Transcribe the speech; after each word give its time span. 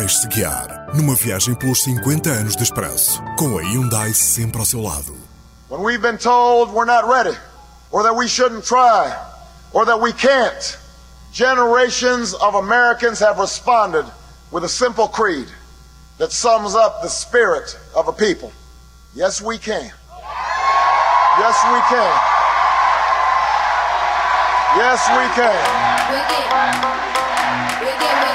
Deixe-se 0.00 0.28
guiar 0.28 0.86
numa 0.94 1.14
viagem 1.14 1.54
pelos 1.54 1.82
50 1.82 2.30
anos 2.30 2.56
de 2.56 2.62
Expresso, 2.62 3.22
com 3.38 3.58
a 3.58 3.62
Hyundai 3.62 4.14
sempre 4.14 4.58
ao 4.58 4.64
seu 4.64 4.80
lado. 4.80 5.14
When 5.68 5.82
we've 5.82 6.00
been 6.00 6.16
told 6.16 6.72
we're 6.72 6.86
not 6.86 7.06
ready, 7.06 7.36
or 7.90 8.02
that 8.04 8.16
we 8.16 8.26
shouldn't 8.26 8.64
try, 8.64 9.14
or 9.74 9.84
that 9.84 10.00
we 10.00 10.14
can't, 10.14 10.78
generations 11.34 12.32
of 12.32 12.54
Americans 12.54 13.20
have 13.20 13.38
responded 13.38 14.06
with 14.50 14.64
a 14.64 14.70
simple 14.70 15.06
creed 15.06 15.48
that 16.16 16.32
sums 16.32 16.74
up 16.74 17.02
the 17.02 17.08
spirit 17.10 17.78
of 17.94 18.08
a 18.08 18.12
people. 18.14 18.52
Yes, 19.14 19.42
we 19.42 19.58
can. 19.58 19.92
Yes, 21.38 21.56
we 21.68 21.80
can. 21.92 22.12
Yes, 24.80 25.06
we 25.12 25.28
can. 25.36 25.60
Wicked. 26.08 26.48
Wicked, 27.84 28.00
wicked, 28.00 28.20
wicked. 28.24 28.29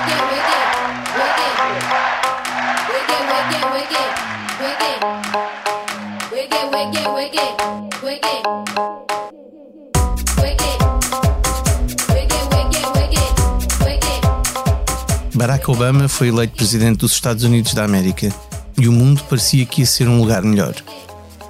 Barack 15.33 15.69
Obama 15.69 16.07
foi 16.07 16.29
eleito 16.29 16.55
presidente 16.55 16.99
dos 16.99 17.11
Estados 17.11 17.43
Unidos 17.43 17.73
da 17.73 17.83
América 17.83 18.33
e 18.77 18.87
o 18.87 18.91
mundo 18.91 19.23
parecia 19.29 19.65
que 19.65 19.81
ia 19.81 19.85
ser 19.85 20.07
um 20.07 20.19
lugar 20.19 20.41
melhor. 20.43 20.73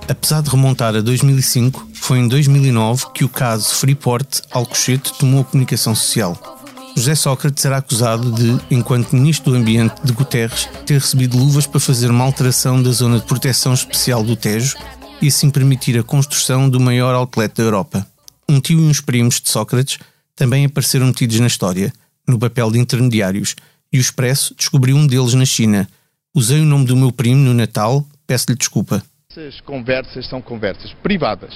Apesar 0.08 0.42
de 0.42 0.50
remontar 0.50 0.96
a 0.96 1.02
2005, 1.02 1.88
foi 1.94 2.20
em 2.20 2.28
2009 2.28 3.08
que 3.14 3.24
o 3.24 3.30
caso 3.30 3.74
Freeport 3.76 4.42
Alcochete 4.52 5.14
tomou 5.14 5.42
a 5.42 5.44
comunicação 5.44 5.96
social. 5.96 6.55
José 6.96 7.14
Sócrates 7.14 7.66
era 7.66 7.78
acusado 7.78 8.32
de, 8.32 8.58
enquanto 8.74 9.14
ministro 9.14 9.52
do 9.52 9.58
Ambiente 9.58 9.96
de 10.02 10.14
Guterres, 10.14 10.70
ter 10.86 10.94
recebido 10.94 11.38
luvas 11.38 11.68
para 11.68 11.80
fazer 11.80 12.10
uma 12.10 12.24
alteração 12.24 12.82
da 12.82 12.90
zona 12.90 13.20
de 13.20 13.26
proteção 13.26 13.74
especial 13.74 14.24
do 14.24 14.36
Tejo 14.36 14.78
e 15.22 15.28
assim 15.28 15.50
permitir 15.50 16.00
a 16.00 16.04
construção 16.04 16.70
do 16.70 16.80
maior 16.80 17.14
outlet 17.14 17.54
da 17.54 17.64
Europa. 17.64 18.08
Um 18.48 18.62
tio 18.62 18.80
e 18.80 18.84
uns 18.84 19.02
primos 19.02 19.42
de 19.42 19.50
Sócrates 19.50 20.00
também 20.36 20.66
apareceram 20.66 21.08
metidos 21.08 21.38
na 21.40 21.48
história, 21.48 21.92
no 22.26 22.40
papel 22.40 22.72
de 22.72 22.80
intermediários, 22.80 23.56
e 23.92 23.98
o 23.98 24.02
Expresso 24.02 24.56
descobriu 24.56 24.96
um 24.96 25.06
deles 25.06 25.34
na 25.34 25.46
China. 25.46 25.88
Usei 26.34 26.62
o 26.62 26.66
nome 26.66 26.86
do 26.86 26.96
meu 26.96 27.12
primo 27.12 27.44
no 27.44 27.54
Natal, 27.54 28.06
peço-lhe 28.26 28.58
desculpa. 28.58 29.04
Essas 29.30 29.60
conversas 29.62 30.30
são 30.30 30.42
conversas 30.42 30.94
privadas. 31.04 31.54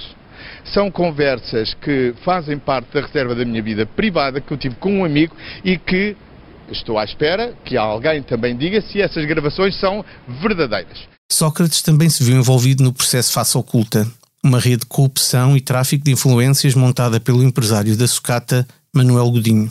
São 0.72 0.90
conversas 0.90 1.74
que 1.74 2.14
fazem 2.24 2.58
parte 2.58 2.92
da 2.92 3.00
reserva 3.06 3.34
da 3.34 3.44
minha 3.44 3.62
vida 3.62 3.86
privada 3.86 4.40
que 4.40 4.52
eu 4.52 4.56
tive 4.56 4.76
com 4.76 5.00
um 5.00 5.04
amigo 5.04 5.34
e 5.64 5.76
que 5.78 6.16
estou 6.70 6.98
à 6.98 7.04
espera 7.04 7.54
que 7.64 7.76
alguém 7.76 8.22
também 8.22 8.56
diga 8.56 8.80
se 8.80 9.00
essas 9.00 9.24
gravações 9.26 9.78
são 9.78 10.04
verdadeiras. 10.42 10.98
Sócrates 11.30 11.82
também 11.82 12.08
se 12.08 12.24
viu 12.24 12.36
envolvido 12.36 12.82
no 12.82 12.92
processo 12.92 13.32
Face 13.32 13.56
Oculta, 13.56 14.06
uma 14.42 14.58
rede 14.58 14.78
de 14.78 14.86
corrupção 14.86 15.56
e 15.56 15.60
tráfico 15.60 16.04
de 16.04 16.12
influências 16.12 16.74
montada 16.74 17.20
pelo 17.20 17.42
empresário 17.42 17.96
da 17.96 18.06
sucata 18.06 18.66
Manuel 18.94 19.30
Godinho. 19.30 19.70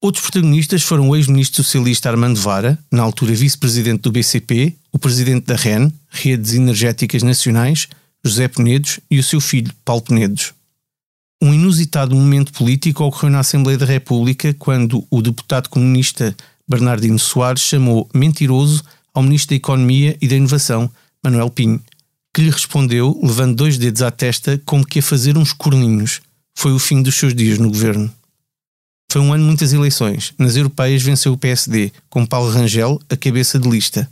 Outros 0.00 0.24
protagonistas 0.24 0.82
foram 0.82 1.08
o 1.08 1.16
ex-ministro 1.16 1.62
socialista 1.62 2.10
Armando 2.10 2.38
Vara, 2.40 2.76
na 2.90 3.02
altura 3.04 3.34
vice-presidente 3.34 4.02
do 4.02 4.10
BCP, 4.10 4.74
o 4.90 4.98
presidente 4.98 5.46
da 5.46 5.54
REN, 5.54 5.92
Redes 6.10 6.54
Energéticas 6.54 7.22
Nacionais, 7.22 7.88
José 8.24 8.48
Penedos 8.48 9.00
e 9.10 9.18
o 9.18 9.22
seu 9.22 9.40
filho, 9.40 9.72
Paulo 9.84 10.02
Penedos. 10.02 10.52
Um 11.42 11.52
inusitado 11.52 12.14
momento 12.14 12.52
político 12.52 13.02
ocorreu 13.02 13.30
na 13.30 13.40
Assembleia 13.40 13.76
da 13.76 13.84
República 13.84 14.54
quando 14.54 15.04
o 15.10 15.20
deputado 15.20 15.68
comunista 15.68 16.36
Bernardino 16.68 17.18
Soares 17.18 17.62
chamou 17.62 18.08
mentiroso 18.14 18.84
ao 19.12 19.22
ministro 19.22 19.50
da 19.50 19.56
Economia 19.56 20.16
e 20.20 20.28
da 20.28 20.36
Inovação, 20.36 20.90
Manuel 21.22 21.50
Pinho, 21.50 21.82
que 22.32 22.42
lhe 22.42 22.50
respondeu, 22.50 23.18
levando 23.22 23.56
dois 23.56 23.76
dedos 23.76 24.02
à 24.02 24.10
testa, 24.10 24.60
como 24.64 24.86
que 24.86 25.00
a 25.00 25.02
fazer 25.02 25.36
uns 25.36 25.52
corninhos. 25.52 26.20
Foi 26.56 26.72
o 26.72 26.78
fim 26.78 27.02
dos 27.02 27.16
seus 27.16 27.34
dias 27.34 27.58
no 27.58 27.68
governo. 27.68 28.12
Foi 29.10 29.20
um 29.20 29.32
ano 29.32 29.42
de 29.42 29.48
muitas 29.48 29.72
eleições. 29.72 30.32
Nas 30.38 30.56
europeias 30.56 31.02
venceu 31.02 31.32
o 31.32 31.38
PSD, 31.38 31.92
com 32.08 32.24
Paulo 32.24 32.50
Rangel 32.50 33.00
a 33.10 33.16
cabeça 33.16 33.58
de 33.58 33.68
lista. 33.68 34.08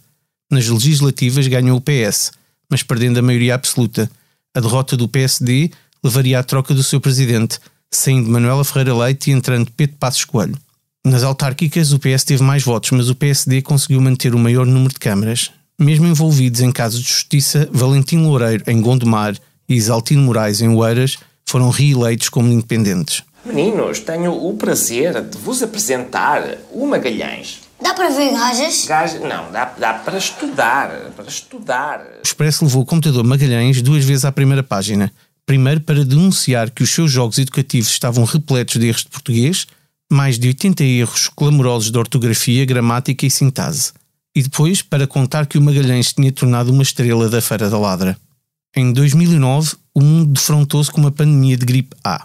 Nas 0.50 0.66
legislativas 0.66 1.46
ganhou 1.46 1.78
o 1.78 1.80
PS, 1.80 2.32
mas 2.70 2.82
perdendo 2.82 3.18
a 3.18 3.22
maioria 3.22 3.54
absoluta. 3.54 4.10
A 4.54 4.60
derrota 4.60 4.96
do 4.96 5.08
PSD 5.08 5.70
levaria 6.02 6.38
à 6.38 6.42
troca 6.42 6.72
do 6.72 6.82
seu 6.82 7.00
presidente, 7.00 7.58
saindo 7.90 8.30
Manuela 8.30 8.64
Ferreira 8.64 8.94
Leite 8.94 9.30
e 9.30 9.34
entrando 9.34 9.70
Pedro 9.76 9.96
Passos 9.98 10.24
Coelho. 10.24 10.56
Nas 11.04 11.22
autárquicas, 11.22 11.92
o 11.92 11.98
PS 11.98 12.24
teve 12.24 12.42
mais 12.42 12.62
votos, 12.62 12.90
mas 12.90 13.08
o 13.08 13.14
PSD 13.14 13.62
conseguiu 13.62 14.00
manter 14.00 14.34
o 14.34 14.38
maior 14.38 14.66
número 14.66 14.92
de 14.92 15.00
câmaras. 15.00 15.50
Mesmo 15.78 16.06
envolvidos 16.06 16.60
em 16.60 16.70
casos 16.70 17.00
de 17.00 17.08
justiça, 17.08 17.68
Valentim 17.72 18.18
Loureiro, 18.18 18.64
em 18.66 18.80
Gondomar, 18.80 19.34
e 19.68 19.74
Isaltino 19.74 20.22
Moraes, 20.22 20.60
em 20.60 20.68
Oeiras, 20.68 21.16
foram 21.46 21.70
reeleitos 21.70 22.28
como 22.28 22.52
independentes. 22.52 23.22
Meninos, 23.44 24.00
tenho 24.00 24.32
o 24.32 24.54
prazer 24.54 25.22
de 25.22 25.38
vos 25.38 25.62
apresentar 25.62 26.58
o 26.70 26.86
Magalhães. 26.86 27.60
Dá 27.82 27.94
para 27.94 28.10
ver 28.10 28.32
gajas? 28.32 28.84
Gajo, 28.86 29.20
não, 29.20 29.50
dá, 29.50 29.64
dá 29.78 29.94
para 29.94 30.18
estudar, 30.18 30.90
para 31.16 31.26
estudar. 31.26 32.00
O 32.18 32.22
Expresso 32.22 32.64
levou 32.64 32.82
o 32.82 32.86
computador 32.86 33.24
Magalhães 33.24 33.80
duas 33.80 34.04
vezes 34.04 34.24
à 34.24 34.32
primeira 34.32 34.62
página. 34.62 35.10
Primeiro 35.46 35.80
para 35.80 36.04
denunciar 36.04 36.70
que 36.70 36.82
os 36.82 36.90
seus 36.90 37.10
jogos 37.10 37.38
educativos 37.38 37.88
estavam 37.88 38.24
repletos 38.24 38.76
de 38.76 38.86
erros 38.86 39.02
de 39.02 39.08
português, 39.08 39.66
mais 40.12 40.38
de 40.38 40.48
80 40.48 40.84
erros 40.84 41.28
clamorosos 41.28 41.90
de 41.90 41.98
ortografia, 41.98 42.64
gramática 42.64 43.24
e 43.24 43.30
sintase. 43.30 43.92
E 44.34 44.42
depois 44.42 44.82
para 44.82 45.06
contar 45.06 45.46
que 45.46 45.58
o 45.58 45.62
Magalhães 45.62 46.12
tinha 46.12 46.30
tornado 46.30 46.70
uma 46.70 46.82
estrela 46.82 47.28
da 47.28 47.40
Feira 47.40 47.70
da 47.70 47.78
Ladra. 47.78 48.16
Em 48.76 48.92
2009, 48.92 49.74
o 49.94 50.00
mundo 50.00 50.32
defrontou-se 50.34 50.90
com 50.90 51.00
uma 51.00 51.10
pandemia 51.10 51.56
de 51.56 51.66
gripe 51.66 51.96
A, 52.04 52.24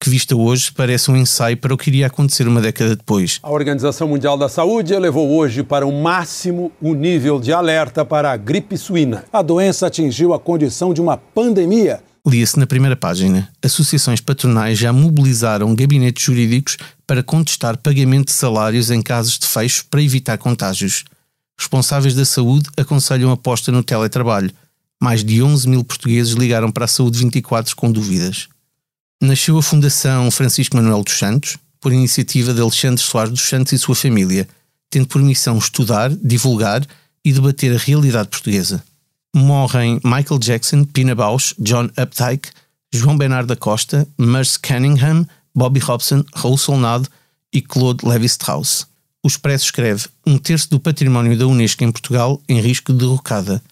que 0.00 0.08
vista 0.08 0.34
hoje 0.34 0.72
parece 0.72 1.10
um 1.10 1.16
ensaio 1.16 1.58
para 1.58 1.74
o 1.74 1.76
que 1.76 1.90
iria 1.90 2.06
acontecer 2.06 2.48
uma 2.48 2.60
década 2.60 2.96
depois. 2.96 3.38
A 3.42 3.50
Organização 3.50 4.08
Mundial 4.08 4.38
da 4.38 4.48
Saúde 4.48 4.94
elevou 4.94 5.30
hoje 5.30 5.62
para 5.62 5.86
o 5.86 5.92
máximo 5.92 6.72
o 6.80 6.94
nível 6.94 7.38
de 7.38 7.52
alerta 7.52 8.02
para 8.02 8.32
a 8.32 8.36
gripe 8.36 8.78
suína. 8.78 9.24
A 9.30 9.42
doença 9.42 9.86
atingiu 9.86 10.32
a 10.32 10.40
condição 10.40 10.94
de 10.94 11.02
uma 11.02 11.18
pandemia. 11.18 12.00
Lia-se 12.26 12.58
na 12.58 12.66
primeira 12.66 12.96
página. 12.96 13.50
Associações 13.62 14.22
patronais 14.22 14.78
já 14.78 14.90
mobilizaram 14.90 15.74
gabinetes 15.74 16.24
jurídicos 16.24 16.78
para 17.06 17.22
contestar 17.22 17.76
pagamento 17.76 18.28
de 18.28 18.32
salários 18.32 18.90
em 18.90 19.02
casos 19.02 19.38
de 19.38 19.46
fecho 19.46 19.84
para 19.90 20.02
evitar 20.02 20.38
contágios. 20.38 21.04
Responsáveis 21.58 22.14
da 22.14 22.24
saúde 22.24 22.70
aconselham 22.74 23.30
aposta 23.30 23.70
no 23.70 23.82
teletrabalho. 23.82 24.50
Mais 24.98 25.22
de 25.22 25.42
11 25.42 25.68
mil 25.68 25.84
portugueses 25.84 26.32
ligaram 26.32 26.70
para 26.70 26.86
a 26.86 26.88
Saúde 26.88 27.18
24 27.18 27.76
com 27.76 27.90
dúvidas. 27.90 28.48
Nasceu 29.22 29.58
a 29.58 29.62
Fundação 29.62 30.30
Francisco 30.30 30.76
Manuel 30.76 31.04
dos 31.04 31.18
Santos, 31.18 31.58
por 31.78 31.92
iniciativa 31.92 32.54
de 32.54 32.60
Alexandre 32.62 33.02
Soares 33.02 33.30
dos 33.30 33.42
Santos 33.42 33.70
e 33.72 33.78
sua 33.78 33.94
família, 33.94 34.48
tendo 34.88 35.06
por 35.06 35.20
missão 35.20 35.58
estudar, 35.58 36.10
divulgar 36.10 36.82
e 37.22 37.30
debater 37.30 37.74
a 37.74 37.78
realidade 37.78 38.30
portuguesa. 38.30 38.82
Morrem 39.36 40.00
Michael 40.02 40.40
Jackson, 40.40 40.84
Pina 40.84 41.14
Bausch, 41.14 41.54
John 41.58 41.90
Updike, 41.98 42.48
João 42.90 43.18
Bernardo 43.18 43.48
da 43.48 43.56
Costa, 43.56 44.08
Merce 44.18 44.58
Cunningham, 44.58 45.26
Bobby 45.54 45.80
Robson, 45.80 46.24
Raul 46.34 46.56
Solnado 46.56 47.06
e 47.52 47.60
Claude 47.60 48.06
Lévi-Strauss. 48.06 48.86
O 49.22 49.28
Expresso 49.28 49.66
escreve 49.66 50.06
um 50.26 50.38
terço 50.38 50.70
do 50.70 50.80
património 50.80 51.36
da 51.36 51.46
Unesco 51.46 51.84
em 51.84 51.92
Portugal 51.92 52.40
em 52.48 52.58
risco 52.58 52.90
de 52.90 53.00
derrocada. 53.00 53.62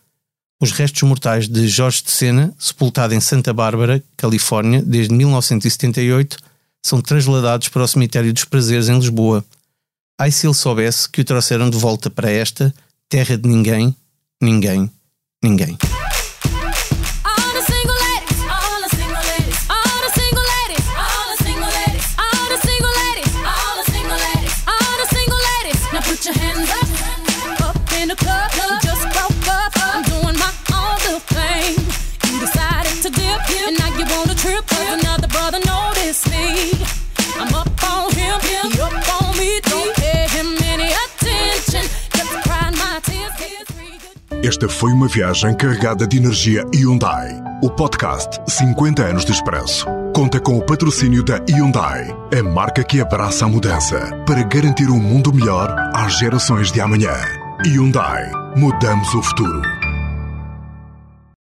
Os 0.60 0.72
restos 0.72 1.02
mortais 1.02 1.48
de 1.48 1.68
Jorge 1.68 2.02
de 2.02 2.10
Sena, 2.10 2.52
sepultado 2.58 3.14
em 3.14 3.20
Santa 3.20 3.52
Bárbara, 3.52 4.02
Califórnia, 4.16 4.82
desde 4.82 5.14
1978, 5.14 6.36
são 6.82 7.00
trasladados 7.00 7.68
para 7.68 7.82
o 7.82 7.88
Cemitério 7.88 8.32
dos 8.32 8.44
Prazeres, 8.44 8.88
em 8.88 8.98
Lisboa. 8.98 9.44
Ai 10.18 10.32
se 10.32 10.46
ele 10.46 10.54
soubesse 10.54 11.08
que 11.08 11.20
o 11.20 11.24
trouxeram 11.24 11.70
de 11.70 11.78
volta 11.78 12.10
para 12.10 12.30
esta 12.30 12.74
terra 13.08 13.38
de 13.38 13.48
ninguém, 13.48 13.94
ninguém, 14.42 14.90
ninguém. 15.42 15.78
And 33.68 33.78
now 33.78 33.88
you 33.98 34.04
want 34.16 34.28
to 34.30 34.34
trip 34.34 34.64
'cause 34.66 34.88
another 34.98 35.28
brother 35.28 35.60
noticed 35.60 36.26
me. 36.30 36.72
I'm 37.38 37.54
up 37.54 37.70
on 37.84 38.10
him, 38.16 38.38
he 38.42 38.80
up 38.80 38.94
on 39.20 39.36
me. 39.36 39.60
Don't 39.70 39.94
pay 39.94 40.26
him 40.36 40.56
any 40.72 40.90
attention. 41.04 41.82
Just 42.16 42.32
my 42.82 43.00
tears, 43.02 43.34
tears. 43.36 44.46
Esta 44.46 44.68
foi 44.68 44.92
uma 44.92 45.06
viagem 45.08 45.54
carregada 45.54 46.06
de 46.06 46.16
energia 46.16 46.64
Hyundai. 46.74 47.28
O 47.62 47.70
podcast 47.70 48.40
50 48.48 49.02
anos 49.02 49.24
de 49.24 49.32
Expresso. 49.32 49.86
conta 50.14 50.40
com 50.40 50.58
o 50.58 50.62
patrocínio 50.64 51.22
da 51.22 51.36
Hyundai, 51.48 52.08
a 52.36 52.42
marca 52.42 52.82
que 52.82 53.00
abraça 53.00 53.44
a 53.44 53.48
mudança 53.48 53.98
para 54.26 54.42
garantir 54.42 54.88
um 54.90 54.98
mundo 54.98 55.32
melhor 55.32 55.72
às 55.94 56.18
gerações 56.18 56.72
de 56.72 56.80
amanhã. 56.80 57.14
Hyundai, 57.64 58.28
mudamos 58.56 59.14
o 59.14 59.22
futuro. 59.22 59.62